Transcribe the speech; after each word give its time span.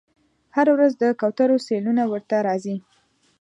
هره 0.55 0.71
ورځ 0.75 0.91
د 0.97 1.03
کوترو 1.19 1.57
سیلونه 1.67 2.03
ورته 2.11 2.35
راځي 2.47 2.75